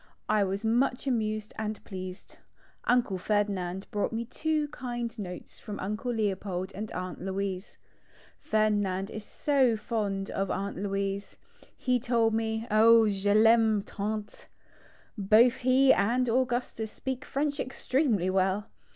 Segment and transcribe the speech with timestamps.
[0.27, 2.39] I was much amused and pleased.
[2.85, 7.77] Uncle Ferdinand brought me two kind notes from Uncle Leopold and Aunt Louise.
[8.39, 11.37] Ferdinand is so fond of Aunt Louise.
[11.77, 14.47] He told me:*' Oh, je Taime tant!"
[15.19, 18.71] Both he and Augustus speak French extremely well.